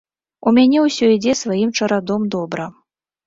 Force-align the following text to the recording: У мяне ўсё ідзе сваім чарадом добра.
У 0.51 0.53
мяне 0.57 0.79
ўсё 0.85 1.09
ідзе 1.17 1.35
сваім 1.41 1.73
чарадом 1.79 2.25
добра. 2.37 2.65